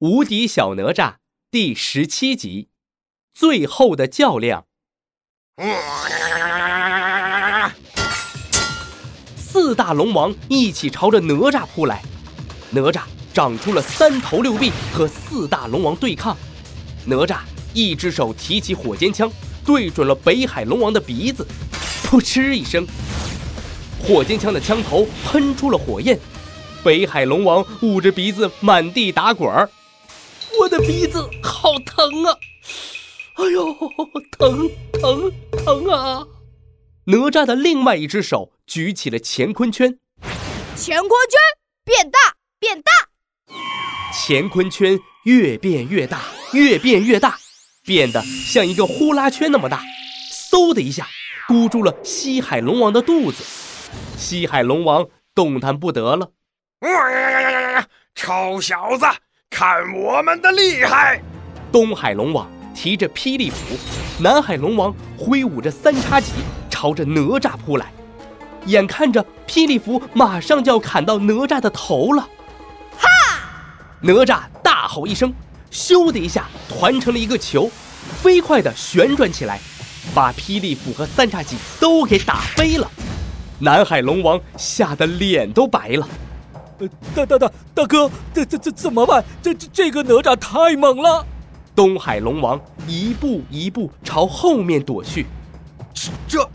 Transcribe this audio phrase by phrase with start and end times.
[0.00, 1.14] 无敌小哪吒
[1.50, 2.68] 第十七集，
[3.34, 4.64] 最后的较量。
[9.36, 12.00] 四大龙王一起朝着哪吒扑来，
[12.70, 13.02] 哪吒
[13.34, 16.36] 长出了三头六臂，和四大龙王对抗。
[17.04, 17.40] 哪吒
[17.74, 19.28] 一只手提起火尖枪，
[19.66, 21.44] 对准了北海龙王的鼻子，
[22.04, 22.86] 噗嗤一声，
[24.00, 26.16] 火尖枪的枪头喷出了火焰，
[26.84, 29.68] 北海龙王捂着鼻子满地打滚儿。
[30.60, 32.36] 我的鼻子好疼啊！
[33.34, 33.72] 哎呦，
[34.36, 36.26] 疼疼疼啊！
[37.04, 39.98] 哪吒的另外一只手举起了乾坤圈，
[40.76, 41.38] 乾坤圈
[41.84, 42.18] 变大
[42.58, 42.90] 变大，
[44.12, 47.38] 乾坤圈越变越大，越变越大，
[47.84, 49.82] 变得像一个呼啦圈那么大。
[50.50, 51.06] 嗖的一下，
[51.46, 53.44] 箍住了西海龙王的肚子，
[54.16, 56.32] 西海龙王动弹不得了。
[56.80, 57.86] 呀呀呀呀呀！
[58.14, 59.06] 臭小子！
[59.58, 61.20] 看我们的厉害！
[61.72, 63.56] 东海龙王提着霹雳斧，
[64.22, 66.30] 南海龙王挥舞着三叉戟，
[66.70, 67.86] 朝着哪吒扑来。
[68.66, 72.22] 眼看着霹雳斧马上就要砍到哪吒的头了，
[72.96, 73.08] 哈！
[74.00, 75.34] 哪吒大吼一声，
[75.72, 77.68] 咻的一下团成了一个球，
[78.22, 79.58] 飞快地旋转起来，
[80.14, 82.88] 把霹雳斧和三叉戟都给打飞了。
[83.58, 86.06] 南海龙王吓得脸都白了。
[87.14, 89.24] 大大大大哥，这这这怎么办？
[89.42, 91.26] 这这这个哪吒太猛了！
[91.74, 95.26] 东海龙王一步一步朝后面躲去。
[96.26, 96.48] 这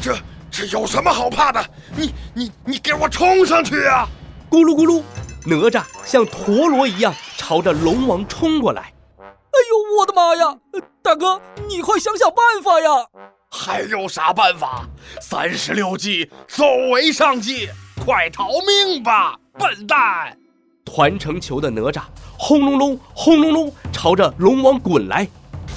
[0.00, 0.16] 这
[0.50, 1.64] 这有什么好怕的？
[1.96, 4.08] 你你你给我冲上去啊！
[4.50, 5.02] 咕噜咕噜，
[5.46, 8.92] 哪吒像陀螺一样朝着龙王冲过来。
[9.18, 10.56] 哎呦，我的妈呀！
[11.02, 13.06] 大哥，你快想想办法呀！
[13.50, 14.86] 还有啥办法？
[15.20, 17.68] 三十六计，走为上计。
[18.02, 19.38] 快逃命吧！
[19.58, 20.36] 笨蛋！
[20.84, 22.02] 团成球的哪吒
[22.36, 25.26] 轰隆隆、轰隆隆朝着龙王滚来，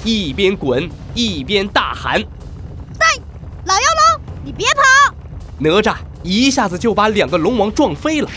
[0.04, 2.20] 一边滚一边大喊
[2.98, 3.06] ：“在，
[3.64, 5.14] 老妖龙，你别跑！”
[5.58, 8.28] 哪吒一下子就把两个龙王撞飞了，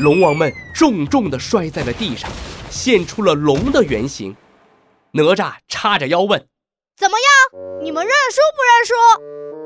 [0.00, 2.30] 龙王们重重地摔在了地上，
[2.70, 4.36] 现出了龙的原形。
[5.12, 6.46] 哪吒叉着腰问
[6.96, 7.82] ：“怎么样？
[7.82, 8.94] 你们认输不认输？”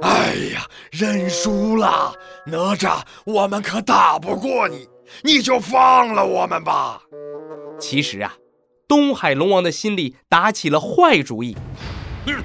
[0.03, 2.13] 哎呀，认输了！
[2.47, 4.89] 哪吒，我们可打不过你。
[5.23, 7.03] 你就放了我们吧。
[7.79, 8.35] 其实啊，
[8.89, 11.57] 东海龙王的心里打起了坏主意。
[12.27, 12.43] 哼，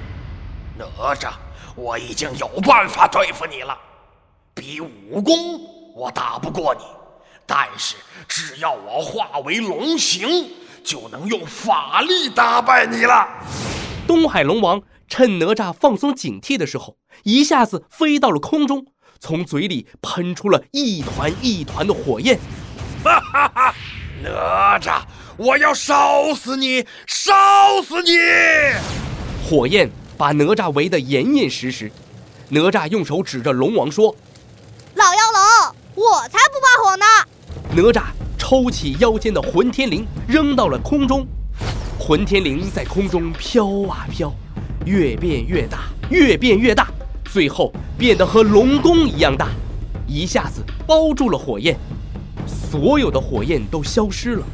[0.78, 1.32] 哪吒，
[1.74, 3.76] 我已经有办法对付你了。
[4.54, 5.34] 比武功
[5.94, 6.82] 我打不过你，
[7.46, 7.96] 但是
[8.28, 10.50] 只要我化为龙形，
[10.84, 13.28] 就能用法力打败你了。
[14.26, 18.84] 东海龙王趁哪吒放松警惕的时候，一下子飞到了空中。
[19.20, 22.36] 从嘴里喷出了一团一团的火焰，
[23.04, 23.74] 哈哈哈！
[24.24, 25.02] 哪吒，
[25.36, 27.32] 我要烧死你，烧
[27.86, 28.10] 死你！
[29.48, 29.88] 火焰
[30.18, 31.88] 把哪吒围得严严实实。
[32.48, 34.12] 哪吒用手指着龙王说
[34.96, 35.20] ：“老妖
[35.94, 37.06] 龙，我才不怕火呢！”
[37.80, 41.24] 哪吒抽起腰间的混天绫，扔到了空中。
[42.06, 44.32] 混天绫在空中飘啊飘，
[44.84, 46.86] 越变越大，越变越大。
[47.24, 49.48] 最后变得和龙宫一样大，
[50.06, 51.76] 一下子包住了火焰，
[52.46, 54.46] 所有的火焰都消失了，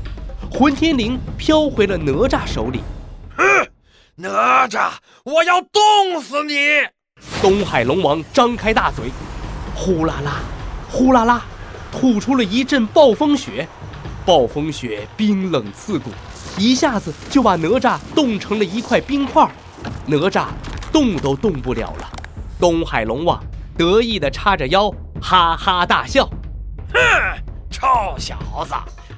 [0.51, 2.81] 混天绫飘回了哪吒手里。
[3.37, 3.45] 哼，
[4.15, 4.93] 哪吒，
[5.23, 6.55] 我要冻死你！
[7.43, 9.13] 东海龙王张开大嘴，
[9.75, 10.41] 呼啦啦，
[10.91, 11.45] 呼啦啦，
[11.93, 13.69] 吐出了一阵暴风雪，
[14.25, 16.11] 暴风雪冰冷刺骨，
[16.57, 19.51] 一下子就把哪吒冻成了一块冰块，
[20.07, 20.47] 哪吒
[20.93, 22.09] 动都动不了了。
[22.61, 23.43] 东海龙王
[23.77, 26.29] 得意地叉着腰，哈哈大笑
[26.95, 27.01] ：“哼，
[27.71, 28.75] 臭小子，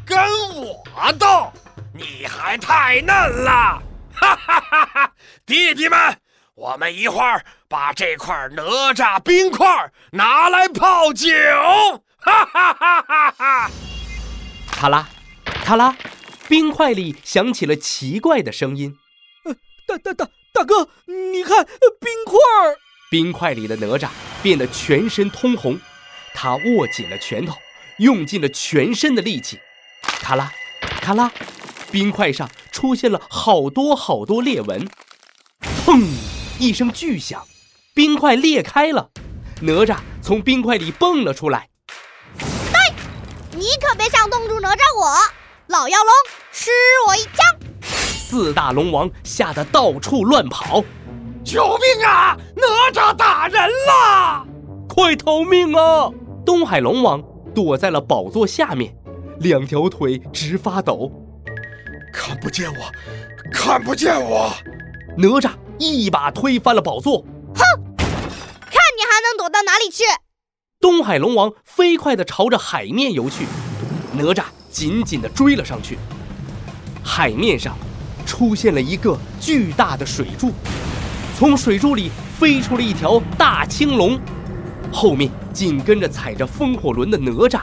[0.07, 0.19] 跟
[0.55, 1.53] 我斗，
[1.93, 3.83] 你还太嫩了！
[4.15, 5.13] 哈哈哈哈！
[5.45, 5.99] 弟弟们，
[6.55, 8.63] 我们一会儿把这块哪
[8.95, 9.67] 吒冰块
[10.13, 11.29] 拿来泡酒！
[12.21, 13.71] 哈哈哈哈哈！”
[14.85, 15.09] 咔啦，
[15.65, 15.97] 咔啦，
[16.47, 18.95] 冰块里响起了奇怪的声音
[19.47, 19.55] ：“呃，
[19.87, 22.39] 大大大大哥，你看，冰块！”
[23.11, 24.11] 冰块里的哪吒
[24.43, 25.81] 变得全身通红，
[26.35, 27.57] 他握紧了拳头，
[27.97, 29.59] 用尽了全身的力气，
[30.03, 30.53] 咔啦，
[31.01, 31.33] 咔啦，
[31.91, 34.87] 冰块上出现了好多好多裂纹。
[35.87, 36.07] 砰！
[36.59, 37.43] 一声巨响，
[37.95, 39.11] 冰块裂开了，
[39.63, 41.71] 哪吒从冰块里蹦了出来。
[43.55, 45.17] 对，你可别想冻住哪吒我！
[45.69, 46.13] 老妖龙，
[46.53, 46.71] 吃
[47.07, 47.47] 我一枪！
[47.83, 50.83] 四大龙王吓得到处乱跑。
[51.45, 52.37] 救命啊！
[52.57, 54.45] 哪吒打人了！
[54.89, 56.11] 快逃命啊！
[56.45, 57.23] 东海龙王
[57.55, 58.95] 躲在了宝座下面，
[59.41, 61.11] 两条腿直发抖。
[62.13, 62.91] 看不见我，
[63.53, 64.53] 看不见我！
[65.17, 67.19] 哪吒一把推翻了宝座，
[67.55, 67.63] 哼，
[67.99, 70.03] 看你还能躲到哪里去！
[70.85, 73.47] 东海龙王飞快地朝着海面游去，
[74.13, 75.97] 哪吒紧紧地追了上去。
[77.03, 77.75] 海面上
[78.27, 80.53] 出现了一个巨大的水柱，
[81.39, 84.21] 从水柱里飞出了一条大青龙，
[84.93, 87.63] 后面紧跟着踩着风火轮的哪吒。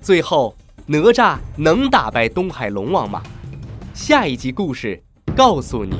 [0.00, 0.54] 最后，
[0.86, 3.20] 哪吒能打败东海龙王吗？
[3.94, 5.02] 下一集故事
[5.34, 5.96] 告诉你。